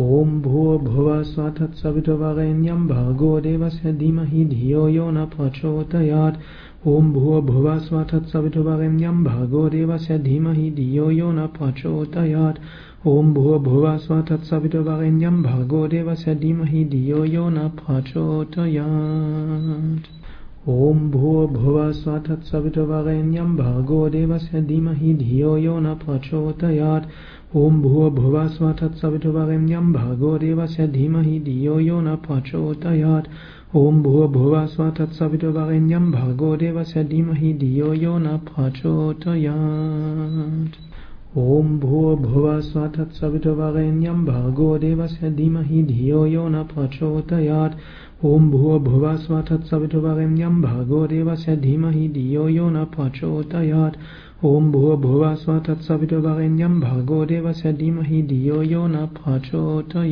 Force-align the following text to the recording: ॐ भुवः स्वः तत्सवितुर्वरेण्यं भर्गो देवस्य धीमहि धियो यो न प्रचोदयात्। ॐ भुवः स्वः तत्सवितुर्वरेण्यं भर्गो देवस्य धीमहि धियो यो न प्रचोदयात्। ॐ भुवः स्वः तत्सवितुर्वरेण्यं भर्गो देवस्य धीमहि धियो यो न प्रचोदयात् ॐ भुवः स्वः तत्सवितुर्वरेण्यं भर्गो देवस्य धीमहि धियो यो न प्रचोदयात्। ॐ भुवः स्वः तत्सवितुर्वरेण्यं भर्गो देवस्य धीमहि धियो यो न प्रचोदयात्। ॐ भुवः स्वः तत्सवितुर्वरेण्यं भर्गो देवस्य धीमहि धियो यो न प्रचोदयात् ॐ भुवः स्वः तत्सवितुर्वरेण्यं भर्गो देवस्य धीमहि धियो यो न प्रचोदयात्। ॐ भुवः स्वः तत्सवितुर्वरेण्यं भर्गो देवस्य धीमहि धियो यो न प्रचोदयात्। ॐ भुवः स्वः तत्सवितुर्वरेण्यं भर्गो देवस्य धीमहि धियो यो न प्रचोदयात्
ॐ 0.00 0.40
भुवः 0.42 1.22
स्वः 1.22 1.48
तत्सवितुर्वरेण्यं 1.50 2.86
भर्गो 2.88 3.40
देवस्य 3.40 3.92
धीमहि 3.92 4.44
धियो 4.44 4.88
यो 4.88 5.10
न 5.10 5.24
प्रचोदयात्। 5.24 6.36
ॐ 6.88 7.12
भुवः 7.12 7.78
स्वः 7.78 8.04
तत्सवितुर्वरेण्यं 8.04 9.24
भर्गो 9.24 9.68
देवस्य 9.68 10.18
धीमहि 10.18 10.70
धियो 10.70 11.10
यो 11.10 11.32
न 11.32 11.46
प्रचोदयात्। 11.58 12.58
ॐ 13.06 13.32
भुवः 13.34 13.96
स्वः 13.96 14.22
तत्सवितुर्वरेण्यं 14.22 15.42
भर्गो 15.42 15.86
देवस्य 15.88 16.34
धीमहि 16.34 16.84
धियो 16.84 17.24
यो 17.24 17.48
न 17.48 17.68
प्रचोदयात् 17.80 18.72
ॐ 20.68 20.98
भुवः 21.10 21.90
स्वः 21.90 22.18
तत्सवितुर्वरेण्यं 22.18 23.56
भर्गो 23.56 24.08
देवस्य 24.08 24.60
धीमहि 24.62 25.14
धियो 25.14 25.56
यो 25.56 25.78
न 25.80 25.94
प्रचोदयात्। 25.94 27.08
ॐ 27.56 27.80
भुवः 27.82 28.46
स्वः 28.46 28.72
तत्सवितुर्वरेण्यं 28.72 29.92
भर्गो 29.92 30.38
देवस्य 30.38 30.86
धीमहि 30.88 31.38
धियो 31.40 31.78
यो 31.80 32.00
न 32.00 32.14
प्रचोदयात्। 32.26 33.28
ॐ 33.76 34.02
भुवः 34.02 34.66
स्वः 34.66 34.90
तत्सवितुर्वरेण्यं 34.98 36.10
भर्गो 36.12 36.56
देवस्य 36.56 37.04
धीमहि 37.04 37.52
धियो 37.54 37.92
यो 37.94 38.18
न 38.18 38.36
प्रचोदयात् 38.48 39.30
ॐ 41.38 41.78
भुवः 41.80 42.58
स्वः 42.60 42.86
तत्सवितुर्वरेण्यं 42.86 44.24
भर्गो 44.24 44.66
देवस्य 44.78 45.30
धीमहि 45.30 45.82
धियो 45.82 46.24
यो 46.26 46.48
न 46.48 46.62
प्रचोदयात्। 46.72 47.76
ॐ 48.24 48.50
भुवः 48.50 49.16
स्वः 49.16 49.40
तत्सवितुर्वरेण्यं 49.50 50.60
भर्गो 50.62 51.06
देवस्य 51.06 51.56
धीमहि 51.56 52.08
धियो 52.08 52.48
यो 52.48 52.68
न 52.70 52.84
प्रचोदयात्। 52.96 53.96
ॐ 54.44 54.70
भुवः 54.72 55.34
स्वः 55.34 55.58
तत्सवितुर्वरेण्यं 55.68 56.80
भर्गो 56.80 57.24
देवस्य 57.24 57.72
धीमहि 57.72 58.22
धियो 58.22 58.62
यो 58.62 58.86
न 58.86 59.06
प्रचोदयात् 59.16 60.02